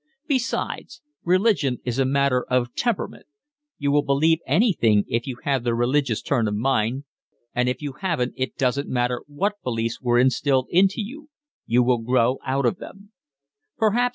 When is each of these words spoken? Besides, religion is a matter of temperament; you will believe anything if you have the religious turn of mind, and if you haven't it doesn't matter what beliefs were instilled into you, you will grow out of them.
Besides, 0.25 0.99
religion 1.23 1.77
is 1.85 1.99
a 1.99 2.05
matter 2.05 2.43
of 2.49 2.73
temperament; 2.73 3.27
you 3.77 3.91
will 3.91 4.01
believe 4.01 4.39
anything 4.47 5.03
if 5.07 5.27
you 5.27 5.37
have 5.43 5.63
the 5.63 5.75
religious 5.75 6.23
turn 6.23 6.47
of 6.47 6.55
mind, 6.55 7.03
and 7.53 7.69
if 7.69 7.83
you 7.83 7.93
haven't 7.99 8.33
it 8.35 8.57
doesn't 8.57 8.89
matter 8.89 9.21
what 9.27 9.61
beliefs 9.63 10.01
were 10.01 10.17
instilled 10.17 10.65
into 10.71 11.01
you, 11.03 11.29
you 11.67 11.83
will 11.83 11.99
grow 11.99 12.39
out 12.43 12.65
of 12.65 12.77
them. 12.77 13.11